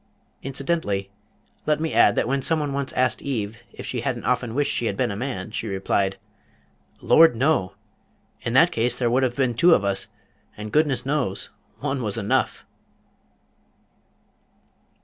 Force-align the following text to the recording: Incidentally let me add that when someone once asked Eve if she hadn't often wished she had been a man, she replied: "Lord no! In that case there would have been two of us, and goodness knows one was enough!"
Incidentally 0.41 1.11
let 1.67 1.79
me 1.79 1.93
add 1.93 2.15
that 2.15 2.27
when 2.27 2.41
someone 2.41 2.73
once 2.73 2.91
asked 2.93 3.21
Eve 3.21 3.59
if 3.71 3.85
she 3.85 4.01
hadn't 4.01 4.23
often 4.25 4.55
wished 4.55 4.73
she 4.73 4.87
had 4.87 4.97
been 4.97 5.11
a 5.11 5.15
man, 5.15 5.51
she 5.51 5.67
replied: 5.67 6.17
"Lord 7.01 7.35
no! 7.35 7.75
In 8.41 8.53
that 8.53 8.71
case 8.71 8.95
there 8.95 9.11
would 9.11 9.21
have 9.21 9.35
been 9.35 9.53
two 9.53 9.75
of 9.75 9.83
us, 9.83 10.07
and 10.57 10.71
goodness 10.71 11.05
knows 11.05 11.51
one 11.81 12.01
was 12.01 12.17
enough!" 12.17 12.65